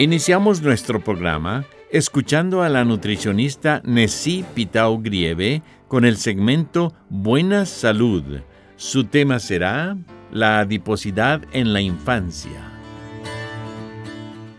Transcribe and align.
Iniciamos 0.00 0.62
nuestro 0.62 1.04
programa 1.04 1.66
escuchando 1.90 2.62
a 2.62 2.70
la 2.70 2.86
nutricionista 2.86 3.82
Nessie 3.84 4.46
Pitao 4.54 4.98
Grieve 4.98 5.60
con 5.88 6.06
el 6.06 6.16
segmento 6.16 6.94
Buena 7.10 7.66
Salud. 7.66 8.40
Su 8.76 9.04
tema 9.04 9.38
será 9.40 9.98
la 10.32 10.60
adiposidad 10.60 11.42
en 11.52 11.74
la 11.74 11.82
infancia. 11.82 12.69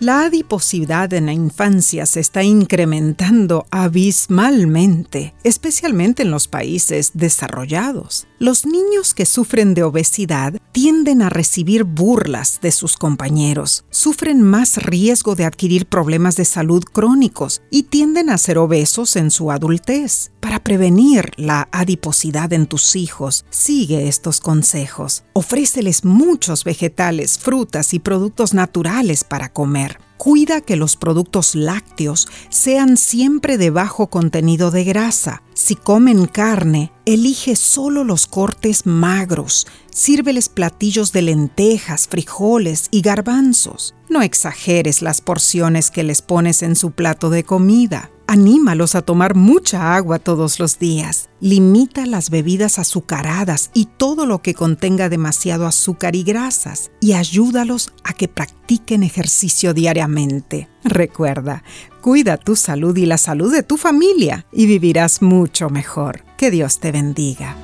La 0.01 0.23
adiposidad 0.25 1.13
en 1.13 1.27
la 1.27 1.33
infancia 1.33 2.07
se 2.07 2.21
está 2.21 2.41
incrementando 2.41 3.67
abismalmente, 3.69 5.35
especialmente 5.43 6.23
en 6.23 6.31
los 6.31 6.47
países 6.47 7.11
desarrollados. 7.13 8.25
Los 8.39 8.65
niños 8.65 9.13
que 9.13 9.27
sufren 9.27 9.75
de 9.75 9.83
obesidad 9.83 10.55
tienden 10.71 11.21
a 11.21 11.29
recibir 11.29 11.83
burlas 11.83 12.57
de 12.63 12.71
sus 12.71 12.97
compañeros, 12.97 13.85
sufren 13.91 14.41
más 14.41 14.77
riesgo 14.77 15.35
de 15.35 15.45
adquirir 15.45 15.85
problemas 15.85 16.35
de 16.35 16.45
salud 16.45 16.83
crónicos 16.83 17.61
y 17.69 17.83
tienden 17.83 18.31
a 18.31 18.39
ser 18.39 18.57
obesos 18.57 19.15
en 19.15 19.29
su 19.29 19.51
adultez. 19.51 20.31
Para 20.39 20.63
prevenir 20.63 21.31
la 21.37 21.69
adiposidad 21.71 22.51
en 22.53 22.65
tus 22.65 22.95
hijos, 22.95 23.45
sigue 23.51 24.07
estos 24.07 24.39
consejos. 24.39 25.23
Ofréceles 25.33 26.03
muchos 26.03 26.63
vegetales, 26.63 27.37
frutas 27.37 27.93
y 27.93 27.99
productos 27.99 28.55
naturales 28.55 29.23
para 29.23 29.53
comer. 29.53 29.90
Cuida 30.17 30.61
que 30.61 30.75
los 30.75 30.97
productos 30.97 31.55
lácteos 31.55 32.27
sean 32.49 32.95
siempre 32.95 33.57
de 33.57 33.71
bajo 33.71 34.05
contenido 34.11 34.69
de 34.69 34.83
grasa. 34.83 35.41
Si 35.55 35.75
comen 35.75 36.27
carne, 36.27 36.91
elige 37.05 37.55
solo 37.55 38.03
los 38.03 38.27
cortes 38.27 38.85
magros. 38.85 39.65
Sírveles 39.91 40.47
platillos 40.47 41.11
de 41.11 41.23
lentejas, 41.23 42.07
frijoles 42.07 42.87
y 42.91 43.01
garbanzos. 43.01 43.95
No 44.09 44.21
exageres 44.21 45.01
las 45.01 45.21
porciones 45.21 45.89
que 45.89 46.03
les 46.03 46.21
pones 46.21 46.61
en 46.61 46.75
su 46.75 46.91
plato 46.91 47.31
de 47.31 47.43
comida. 47.43 48.10
Anímalos 48.31 48.95
a 48.95 49.01
tomar 49.01 49.35
mucha 49.35 49.93
agua 49.93 50.17
todos 50.17 50.57
los 50.57 50.79
días. 50.79 51.27
Limita 51.41 52.05
las 52.05 52.29
bebidas 52.29 52.79
azucaradas 52.79 53.71
y 53.73 53.87
todo 53.97 54.25
lo 54.25 54.41
que 54.41 54.53
contenga 54.53 55.09
demasiado 55.09 55.67
azúcar 55.67 56.15
y 56.15 56.23
grasas 56.23 56.91
y 57.01 57.11
ayúdalos 57.11 57.91
a 58.05 58.13
que 58.13 58.29
practiquen 58.29 59.03
ejercicio 59.03 59.73
diariamente. 59.73 60.69
Recuerda, 60.85 61.65
cuida 61.99 62.37
tu 62.37 62.55
salud 62.55 62.95
y 62.95 63.05
la 63.05 63.17
salud 63.17 63.51
de 63.51 63.63
tu 63.63 63.75
familia 63.75 64.45
y 64.53 64.65
vivirás 64.65 65.21
mucho 65.21 65.69
mejor. 65.69 66.23
Que 66.37 66.51
Dios 66.51 66.79
te 66.79 66.93
bendiga. 66.93 67.57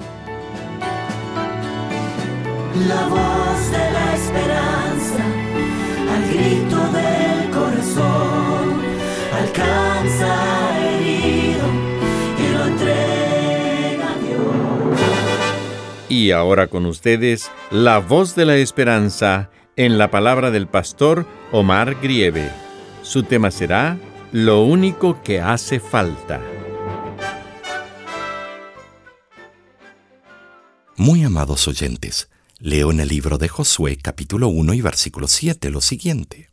La 2.90 3.08
voz 3.08 3.72
de 3.72 3.92
la 3.94 4.16
esperanza, 4.16 5.24
al 6.14 6.28
grito 6.28 6.78
del 6.92 7.52
corazón, 7.52 8.82
alcanza 9.32 9.97
Y 16.18 16.32
ahora 16.32 16.66
con 16.66 16.88
ustedes, 16.88 17.52
la 17.70 18.00
voz 18.00 18.34
de 18.34 18.46
la 18.46 18.58
esperanza 18.58 19.52
en 19.76 20.00
la 20.00 20.10
palabra 20.10 20.50
del 20.50 20.66
pastor 20.66 21.28
Omar 21.52 22.02
Grieve. 22.02 22.50
Su 23.04 23.22
tema 23.22 23.52
será 23.52 24.00
Lo 24.32 24.64
único 24.64 25.22
que 25.22 25.42
hace 25.42 25.80
falta. 25.80 26.42
Muy 30.96 31.24
amados 31.24 31.68
oyentes, 31.68 32.30
leo 32.58 32.90
en 32.90 33.00
el 33.00 33.10
libro 33.10 33.38
de 33.38 33.50
Josué 33.50 33.96
capítulo 33.98 34.48
1 34.48 34.74
y 34.74 34.82
versículo 34.82 35.28
7 35.28 35.70
lo 35.70 35.82
siguiente. 35.82 36.50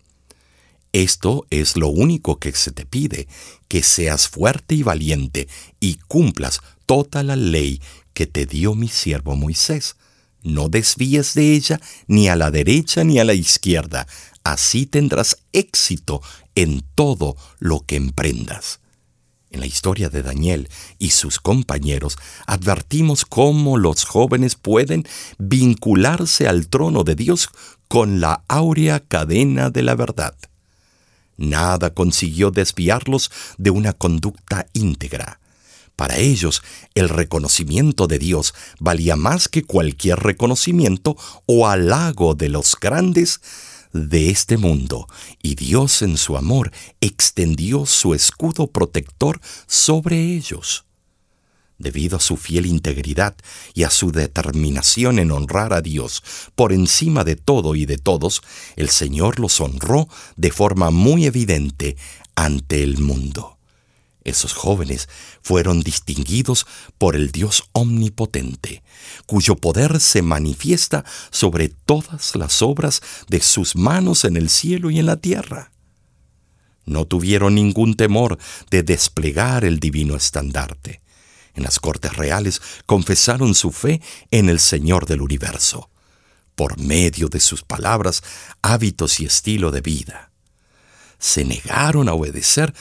Esto 0.92 1.46
es 1.48 1.78
lo 1.78 1.88
único 1.88 2.38
que 2.38 2.52
se 2.52 2.70
te 2.70 2.84
pide, 2.84 3.28
que 3.66 3.82
seas 3.82 4.28
fuerte 4.28 4.74
y 4.74 4.82
valiente 4.82 5.48
y 5.80 5.94
cumplas 6.06 6.60
toda 6.84 7.22
la 7.22 7.34
ley 7.34 7.80
que 8.14 8.26
te 8.26 8.46
dio 8.46 8.74
mi 8.74 8.88
siervo 8.88 9.36
Moisés. 9.36 9.96
No 10.42 10.68
desvíes 10.68 11.34
de 11.34 11.54
ella 11.54 11.80
ni 12.06 12.28
a 12.28 12.36
la 12.36 12.50
derecha 12.50 13.04
ni 13.04 13.18
a 13.18 13.24
la 13.24 13.34
izquierda. 13.34 14.06
Así 14.44 14.86
tendrás 14.86 15.38
éxito 15.52 16.22
en 16.54 16.82
todo 16.94 17.36
lo 17.58 17.80
que 17.80 17.96
emprendas. 17.96 18.80
En 19.50 19.60
la 19.60 19.66
historia 19.66 20.08
de 20.08 20.22
Daniel 20.22 20.68
y 20.98 21.10
sus 21.10 21.38
compañeros 21.38 22.18
advertimos 22.46 23.24
cómo 23.24 23.78
los 23.78 24.04
jóvenes 24.04 24.56
pueden 24.56 25.06
vincularse 25.38 26.48
al 26.48 26.68
trono 26.68 27.04
de 27.04 27.14
Dios 27.14 27.50
con 27.86 28.20
la 28.20 28.42
áurea 28.48 28.98
cadena 29.00 29.70
de 29.70 29.82
la 29.82 29.94
verdad. 29.94 30.34
Nada 31.36 31.94
consiguió 31.94 32.50
desviarlos 32.50 33.30
de 33.56 33.70
una 33.70 33.92
conducta 33.92 34.66
íntegra. 34.72 35.40
Para 35.96 36.18
ellos, 36.18 36.62
el 36.94 37.08
reconocimiento 37.08 38.06
de 38.06 38.18
Dios 38.18 38.54
valía 38.80 39.16
más 39.16 39.48
que 39.48 39.62
cualquier 39.62 40.18
reconocimiento 40.18 41.16
o 41.46 41.68
halago 41.68 42.34
de 42.34 42.48
los 42.48 42.76
grandes 42.80 43.40
de 43.92 44.30
este 44.30 44.56
mundo, 44.56 45.06
y 45.40 45.54
Dios 45.54 46.02
en 46.02 46.16
su 46.16 46.36
amor 46.36 46.72
extendió 47.00 47.86
su 47.86 48.12
escudo 48.12 48.66
protector 48.66 49.40
sobre 49.68 50.34
ellos. 50.34 50.84
Debido 51.78 52.16
a 52.16 52.20
su 52.20 52.36
fiel 52.36 52.66
integridad 52.66 53.36
y 53.72 53.84
a 53.84 53.90
su 53.90 54.10
determinación 54.10 55.18
en 55.20 55.30
honrar 55.30 55.72
a 55.72 55.80
Dios 55.80 56.22
por 56.56 56.72
encima 56.72 57.24
de 57.24 57.36
todo 57.36 57.76
y 57.76 57.86
de 57.86 57.98
todos, 57.98 58.42
el 58.74 58.90
Señor 58.90 59.38
los 59.38 59.60
honró 59.60 60.08
de 60.36 60.50
forma 60.50 60.90
muy 60.90 61.26
evidente 61.26 61.96
ante 62.34 62.82
el 62.82 62.98
mundo. 62.98 63.53
Esos 64.24 64.54
jóvenes 64.54 65.08
fueron 65.42 65.82
distinguidos 65.82 66.66
por 66.96 67.14
el 67.14 67.30
Dios 67.30 67.64
omnipotente, 67.72 68.82
cuyo 69.26 69.54
poder 69.56 70.00
se 70.00 70.22
manifiesta 70.22 71.04
sobre 71.30 71.68
todas 71.68 72.34
las 72.34 72.62
obras 72.62 73.02
de 73.28 73.40
sus 73.40 73.76
manos 73.76 74.24
en 74.24 74.36
el 74.36 74.48
cielo 74.48 74.90
y 74.90 74.98
en 74.98 75.06
la 75.06 75.18
tierra. 75.18 75.72
No 76.86 77.04
tuvieron 77.06 77.54
ningún 77.54 77.94
temor 77.94 78.38
de 78.70 78.82
desplegar 78.82 79.64
el 79.64 79.78
divino 79.78 80.16
estandarte. 80.16 81.02
En 81.54 81.62
las 81.62 81.78
cortes 81.78 82.16
reales 82.16 82.60
confesaron 82.86 83.54
su 83.54 83.72
fe 83.72 84.00
en 84.30 84.48
el 84.48 84.58
Señor 84.58 85.06
del 85.06 85.20
universo, 85.20 85.90
por 86.54 86.78
medio 86.78 87.28
de 87.28 87.40
sus 87.40 87.62
palabras, 87.62 88.22
hábitos 88.62 89.20
y 89.20 89.26
estilo 89.26 89.70
de 89.70 89.82
vida 89.82 90.30
se 91.24 91.42
negaron 91.42 92.10
a 92.10 92.12
obedecer 92.12 92.74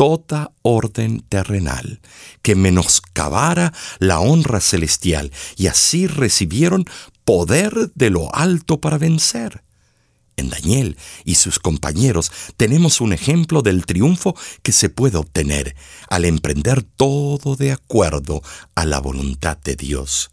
toda 0.00 0.52
orden 0.62 1.20
terrenal, 1.28 2.00
que 2.40 2.54
menoscabara 2.54 3.74
la 3.98 4.18
honra 4.18 4.62
celestial, 4.62 5.30
y 5.58 5.66
así 5.66 6.06
recibieron 6.06 6.86
poder 7.26 7.92
de 7.94 8.08
lo 8.08 8.34
alto 8.34 8.80
para 8.80 8.96
vencer. 8.96 9.62
En 10.38 10.48
Daniel 10.48 10.96
y 11.26 11.34
sus 11.34 11.58
compañeros 11.58 12.32
tenemos 12.56 13.02
un 13.02 13.12
ejemplo 13.12 13.60
del 13.60 13.84
triunfo 13.84 14.34
que 14.62 14.72
se 14.72 14.88
puede 14.88 15.18
obtener 15.18 15.76
al 16.08 16.24
emprender 16.24 16.82
todo 16.82 17.54
de 17.54 17.72
acuerdo 17.72 18.40
a 18.74 18.86
la 18.86 19.00
voluntad 19.00 19.58
de 19.58 19.76
Dios. 19.76 20.30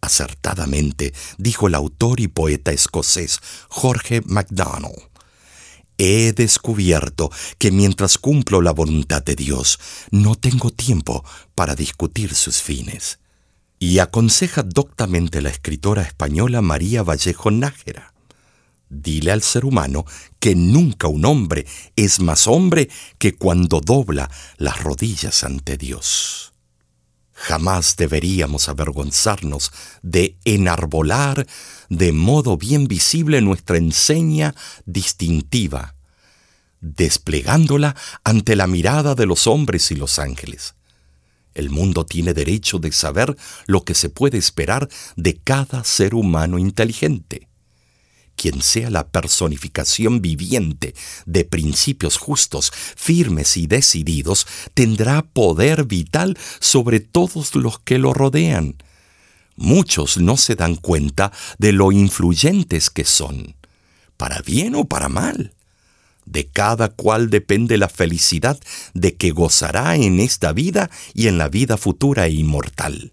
Acertadamente 0.00 1.14
dijo 1.38 1.68
el 1.68 1.76
autor 1.76 2.18
y 2.18 2.26
poeta 2.26 2.72
escocés 2.72 3.38
Jorge 3.68 4.22
MacDonald. 4.26 5.11
He 6.04 6.32
descubierto 6.32 7.30
que 7.58 7.70
mientras 7.70 8.18
cumplo 8.18 8.60
la 8.60 8.72
voluntad 8.72 9.22
de 9.22 9.36
Dios, 9.36 9.78
no 10.10 10.34
tengo 10.34 10.70
tiempo 10.70 11.24
para 11.54 11.76
discutir 11.76 12.34
sus 12.34 12.60
fines. 12.60 13.20
Y 13.78 14.00
aconseja 14.00 14.64
doctamente 14.64 15.40
la 15.40 15.50
escritora 15.50 16.02
española 16.02 16.60
María 16.60 17.04
Vallejo 17.04 17.52
Nájera. 17.52 18.14
Dile 18.88 19.30
al 19.30 19.42
ser 19.42 19.64
humano 19.64 20.04
que 20.40 20.56
nunca 20.56 21.06
un 21.06 21.24
hombre 21.24 21.66
es 21.94 22.18
más 22.18 22.48
hombre 22.48 22.90
que 23.18 23.34
cuando 23.36 23.80
dobla 23.80 24.28
las 24.56 24.82
rodillas 24.82 25.44
ante 25.44 25.76
Dios. 25.76 26.51
Jamás 27.42 27.96
deberíamos 27.96 28.68
avergonzarnos 28.68 29.72
de 30.00 30.36
enarbolar 30.44 31.44
de 31.88 32.12
modo 32.12 32.56
bien 32.56 32.86
visible 32.86 33.40
nuestra 33.40 33.78
enseña 33.78 34.54
distintiva, 34.86 35.96
desplegándola 36.80 37.96
ante 38.22 38.54
la 38.54 38.68
mirada 38.68 39.16
de 39.16 39.26
los 39.26 39.48
hombres 39.48 39.90
y 39.90 39.96
los 39.96 40.20
ángeles. 40.20 40.76
El 41.52 41.68
mundo 41.68 42.06
tiene 42.06 42.32
derecho 42.32 42.78
de 42.78 42.92
saber 42.92 43.36
lo 43.66 43.82
que 43.82 43.94
se 43.94 44.08
puede 44.08 44.38
esperar 44.38 44.88
de 45.16 45.36
cada 45.36 45.82
ser 45.82 46.14
humano 46.14 46.60
inteligente 46.60 47.48
quien 48.42 48.60
sea 48.60 48.90
la 48.90 49.06
personificación 49.06 50.20
viviente 50.20 50.96
de 51.26 51.44
principios 51.44 52.16
justos, 52.16 52.72
firmes 52.96 53.56
y 53.56 53.68
decididos, 53.68 54.48
tendrá 54.74 55.22
poder 55.22 55.84
vital 55.84 56.36
sobre 56.58 56.98
todos 56.98 57.54
los 57.54 57.78
que 57.78 57.98
lo 57.98 58.12
rodean. 58.12 58.74
Muchos 59.54 60.18
no 60.18 60.36
se 60.36 60.56
dan 60.56 60.74
cuenta 60.74 61.30
de 61.58 61.70
lo 61.70 61.92
influyentes 61.92 62.90
que 62.90 63.04
son, 63.04 63.54
para 64.16 64.40
bien 64.40 64.74
o 64.74 64.86
para 64.86 65.08
mal. 65.08 65.54
De 66.24 66.48
cada 66.48 66.88
cual 66.88 67.30
depende 67.30 67.78
la 67.78 67.88
felicidad 67.88 68.58
de 68.92 69.14
que 69.14 69.30
gozará 69.30 69.94
en 69.94 70.18
esta 70.18 70.52
vida 70.52 70.90
y 71.14 71.28
en 71.28 71.38
la 71.38 71.48
vida 71.48 71.76
futura 71.76 72.26
e 72.26 72.32
inmortal. 72.32 73.12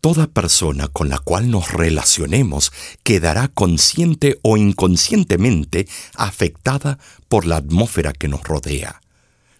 Toda 0.00 0.28
persona 0.28 0.88
con 0.88 1.10
la 1.10 1.18
cual 1.18 1.50
nos 1.50 1.72
relacionemos 1.72 2.72
quedará 3.02 3.48
consciente 3.48 4.38
o 4.40 4.56
inconscientemente 4.56 5.86
afectada 6.14 6.98
por 7.28 7.44
la 7.44 7.56
atmósfera 7.56 8.14
que 8.14 8.26
nos 8.26 8.42
rodea. 8.42 9.02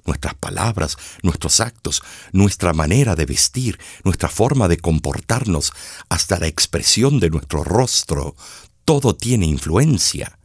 Nuestras 0.07 0.35
palabras, 0.35 0.97
nuestros 1.23 1.61
actos, 1.61 2.03
nuestra 2.33 2.73
manera 2.73 3.17
de 3.17 3.27
vestir, 3.27 3.79
nuestra 4.03 4.31
forma 4.31 4.67
de 4.67 4.79
comportarnos, 4.79 5.75
hasta 6.09 6.39
la 6.39 6.47
expresión 6.47 7.21
de 7.21 7.29
nuestro 7.29 7.63
rostro, 7.63 8.35
todo 8.87 9.15
tiene 9.15 9.45
influencia. 9.45 10.39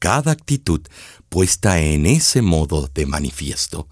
Cada 0.00 0.32
actitud 0.32 0.80
puesta 1.28 1.78
en 1.78 2.06
ese 2.06 2.42
modo 2.42 2.90
de 2.92 3.06
manifiesto 3.06 3.86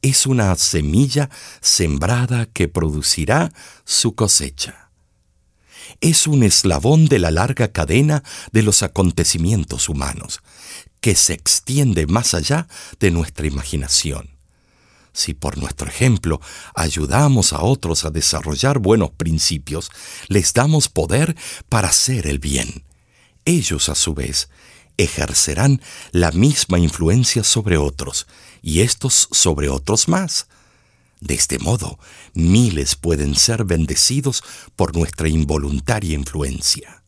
es 0.00 0.26
una 0.26 0.54
semilla 0.54 1.28
sembrada 1.60 2.46
que 2.46 2.68
producirá 2.68 3.52
su 3.84 4.14
cosecha 4.14 4.81
es 6.00 6.26
un 6.26 6.42
eslabón 6.42 7.06
de 7.06 7.18
la 7.18 7.30
larga 7.30 7.72
cadena 7.72 8.22
de 8.52 8.62
los 8.62 8.82
acontecimientos 8.82 9.88
humanos, 9.88 10.40
que 11.00 11.14
se 11.14 11.32
extiende 11.32 12.06
más 12.06 12.34
allá 12.34 12.68
de 13.00 13.10
nuestra 13.10 13.46
imaginación. 13.46 14.30
Si 15.12 15.34
por 15.34 15.58
nuestro 15.58 15.88
ejemplo 15.88 16.40
ayudamos 16.74 17.52
a 17.52 17.62
otros 17.62 18.04
a 18.04 18.10
desarrollar 18.10 18.78
buenos 18.78 19.10
principios, 19.10 19.90
les 20.28 20.54
damos 20.54 20.88
poder 20.88 21.36
para 21.68 21.88
hacer 21.88 22.26
el 22.26 22.38
bien. 22.38 22.84
Ellos, 23.44 23.88
a 23.88 23.94
su 23.94 24.14
vez, 24.14 24.48
ejercerán 24.96 25.82
la 26.12 26.30
misma 26.32 26.78
influencia 26.78 27.44
sobre 27.44 27.76
otros, 27.76 28.26
y 28.62 28.80
estos 28.80 29.28
sobre 29.32 29.68
otros 29.68 30.08
más, 30.08 30.46
de 31.22 31.34
este 31.34 31.60
modo, 31.60 32.00
miles 32.34 32.96
pueden 32.96 33.36
ser 33.36 33.64
bendecidos 33.64 34.42
por 34.74 34.96
nuestra 34.96 35.28
involuntaria 35.28 36.14
influencia. 36.14 37.04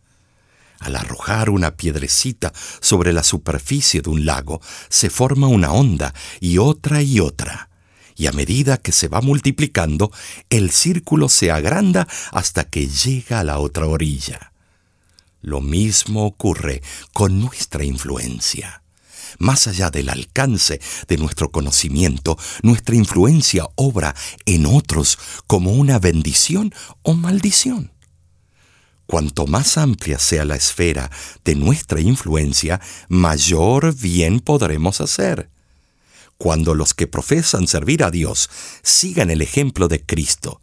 Al 0.78 0.94
arrojar 0.94 1.50
una 1.50 1.76
piedrecita 1.76 2.52
sobre 2.80 3.12
la 3.12 3.24
superficie 3.24 4.02
de 4.02 4.10
un 4.10 4.24
lago, 4.24 4.60
se 4.88 5.10
forma 5.10 5.48
una 5.48 5.72
onda 5.72 6.14
y 6.40 6.58
otra 6.58 7.02
y 7.02 7.18
otra. 7.18 7.70
Y 8.14 8.28
a 8.28 8.32
medida 8.32 8.76
que 8.76 8.92
se 8.92 9.08
va 9.08 9.20
multiplicando, 9.20 10.12
el 10.48 10.70
círculo 10.70 11.28
se 11.28 11.50
agranda 11.50 12.06
hasta 12.30 12.62
que 12.62 12.86
llega 12.86 13.40
a 13.40 13.44
la 13.44 13.58
otra 13.58 13.88
orilla. 13.88 14.52
Lo 15.40 15.60
mismo 15.60 16.24
ocurre 16.24 16.82
con 17.12 17.40
nuestra 17.40 17.82
influencia. 17.82 18.83
Más 19.38 19.66
allá 19.66 19.90
del 19.90 20.08
alcance 20.08 20.80
de 21.08 21.16
nuestro 21.16 21.50
conocimiento, 21.50 22.38
nuestra 22.62 22.94
influencia 22.94 23.66
obra 23.76 24.14
en 24.46 24.66
otros 24.66 25.18
como 25.46 25.72
una 25.72 25.98
bendición 25.98 26.72
o 27.02 27.14
maldición. 27.14 27.92
Cuanto 29.06 29.46
más 29.46 29.76
amplia 29.76 30.18
sea 30.18 30.44
la 30.44 30.56
esfera 30.56 31.10
de 31.44 31.54
nuestra 31.54 32.00
influencia, 32.00 32.80
mayor 33.08 33.94
bien 33.94 34.40
podremos 34.40 35.00
hacer. 35.00 35.50
Cuando 36.38 36.74
los 36.74 36.94
que 36.94 37.06
profesan 37.06 37.68
servir 37.68 38.02
a 38.02 38.10
Dios 38.10 38.50
sigan 38.82 39.30
el 39.30 39.42
ejemplo 39.42 39.88
de 39.88 40.04
Cristo, 40.04 40.60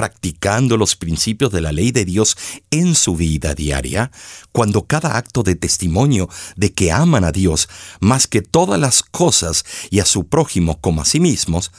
practicando 0.00 0.78
los 0.78 0.96
principios 0.96 1.52
de 1.52 1.60
la 1.60 1.72
ley 1.72 1.92
de 1.92 2.06
Dios 2.06 2.34
en 2.70 2.94
su 2.94 3.16
vida 3.16 3.54
diaria, 3.54 4.10
cuando 4.50 4.86
cada 4.86 5.18
acto 5.18 5.42
de 5.42 5.56
testimonio 5.56 6.30
de 6.56 6.72
que 6.72 6.90
aman 6.90 7.22
a 7.22 7.32
Dios 7.32 7.68
más 8.00 8.26
que 8.26 8.40
todas 8.40 8.80
las 8.80 9.02
cosas 9.02 9.62
y 9.90 10.00
a 10.00 10.06
su 10.06 10.26
prójimo 10.26 10.80
como 10.80 11.02
a 11.02 11.04
sí 11.04 11.20
mismos, 11.20 11.70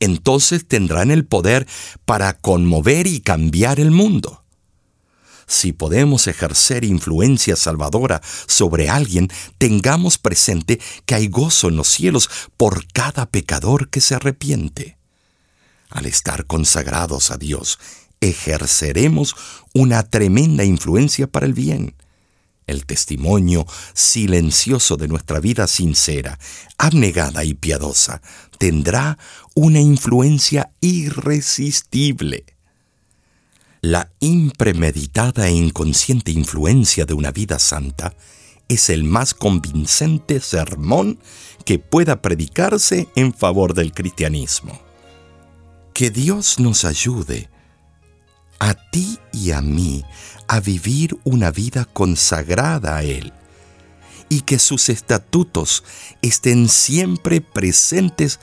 entonces 0.00 0.66
tendrán 0.66 1.12
el 1.12 1.24
poder 1.24 1.68
para 2.04 2.32
conmover 2.32 3.06
y 3.06 3.20
cambiar 3.20 3.78
el 3.78 3.92
mundo. 3.92 4.42
Si 5.46 5.72
podemos 5.72 6.26
ejercer 6.26 6.82
influencia 6.82 7.54
salvadora 7.54 8.20
sobre 8.48 8.90
alguien, 8.90 9.28
tengamos 9.58 10.18
presente 10.18 10.80
que 11.06 11.14
hay 11.14 11.28
gozo 11.28 11.68
en 11.68 11.76
los 11.76 11.86
cielos 11.86 12.28
por 12.56 12.88
cada 12.88 13.26
pecador 13.26 13.88
que 13.88 14.00
se 14.00 14.16
arrepiente. 14.16 14.97
Al 15.90 16.06
estar 16.06 16.46
consagrados 16.46 17.30
a 17.30 17.38
Dios, 17.38 17.78
ejerceremos 18.20 19.34
una 19.74 20.02
tremenda 20.02 20.64
influencia 20.64 21.26
para 21.26 21.46
el 21.46 21.54
bien. 21.54 21.94
El 22.66 22.84
testimonio 22.84 23.66
silencioso 23.94 24.98
de 24.98 25.08
nuestra 25.08 25.40
vida 25.40 25.66
sincera, 25.66 26.38
abnegada 26.76 27.42
y 27.44 27.54
piadosa 27.54 28.20
tendrá 28.58 29.18
una 29.54 29.80
influencia 29.80 30.70
irresistible. 30.80 32.44
La 33.80 34.10
impremeditada 34.20 35.48
e 35.48 35.52
inconsciente 35.52 36.30
influencia 36.30 37.06
de 37.06 37.14
una 37.14 37.30
vida 37.30 37.58
santa 37.58 38.14
es 38.68 38.90
el 38.90 39.04
más 39.04 39.32
convincente 39.32 40.40
sermón 40.40 41.20
que 41.64 41.78
pueda 41.78 42.20
predicarse 42.20 43.08
en 43.14 43.32
favor 43.32 43.72
del 43.72 43.92
cristianismo. 43.92 44.87
Que 45.98 46.10
Dios 46.10 46.60
nos 46.60 46.84
ayude 46.84 47.50
a 48.60 48.74
ti 48.74 49.18
y 49.32 49.50
a 49.50 49.60
mí 49.60 50.04
a 50.46 50.60
vivir 50.60 51.18
una 51.24 51.50
vida 51.50 51.86
consagrada 51.86 52.98
a 52.98 53.02
Él 53.02 53.32
y 54.28 54.42
que 54.42 54.60
sus 54.60 54.90
estatutos 54.90 55.82
estén 56.22 56.68
siempre 56.68 57.40
presentes 57.40 58.38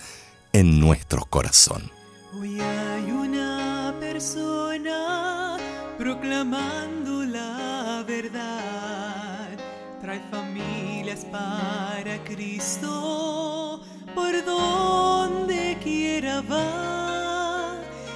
en 0.52 0.82
nuestro 0.82 1.24
corazón. 1.30 1.90
Hoy 2.38 2.60
hay 2.60 3.10
una 3.10 3.96
persona 4.02 5.56
proclamando 5.98 7.24
la 7.24 8.04
verdad, 8.06 9.58
trae 10.02 10.22
familias 10.30 11.26
para 11.32 12.22
Cristo 12.26 13.82
por 14.14 14.44
donde 14.44 15.78
quiera 15.82 16.42
va 16.42 17.15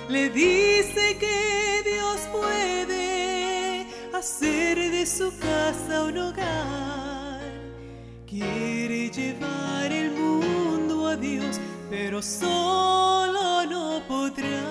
le 0.09 0.29
dice 0.31 1.17
que 1.19 1.83
Dios 1.85 2.17
puede 2.31 3.85
hacer 4.13 4.77
de 4.91 5.05
su 5.05 5.31
casa 5.37 6.03
un 6.05 6.17
hogar. 6.17 7.41
Quiere 8.27 9.09
llevar 9.11 9.91
el 9.91 10.11
mundo 10.11 11.07
a 11.07 11.15
Dios, 11.15 11.59
pero 11.91 12.21
solo 12.21 13.65
no 13.67 14.01
podrá. 14.07 14.65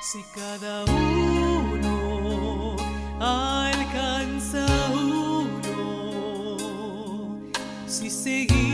Si 0.00 0.22
cada 0.34 0.84
uno 0.84 2.76
alcanza 3.20 4.66
un 4.92 5.60
Si 7.86 8.10
seguimos 8.10 8.65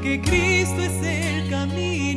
que 0.00 0.20
Cristo 0.20 0.82
es 0.82 1.02
el 1.02 1.50
camino. 1.50 2.09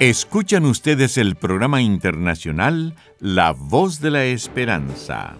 Escuchan 0.00 0.64
ustedes 0.64 1.18
el 1.18 1.36
programa 1.36 1.82
internacional 1.82 2.94
La 3.18 3.52
Voz 3.52 4.00
de 4.00 4.10
la 4.10 4.24
Esperanza. 4.24 5.36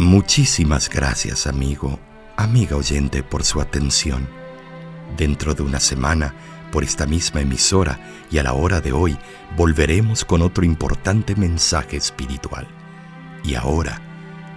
Muchísimas 0.00 0.88
gracias, 0.88 1.46
amigo, 1.46 2.00
amiga 2.36 2.76
oyente, 2.76 3.22
por 3.22 3.44
su 3.44 3.60
atención. 3.60 4.28
Dentro 5.16 5.54
de 5.54 5.62
una 5.62 5.78
semana, 5.78 6.34
por 6.72 6.82
esta 6.82 7.06
misma 7.06 7.40
emisora 7.40 8.00
y 8.32 8.38
a 8.38 8.42
la 8.42 8.54
hora 8.54 8.80
de 8.80 8.90
hoy, 8.90 9.16
volveremos 9.56 10.24
con 10.24 10.42
otro 10.42 10.64
importante 10.64 11.36
mensaje 11.36 11.96
espiritual. 11.96 12.66
Y 13.44 13.54
ahora, 13.54 14.07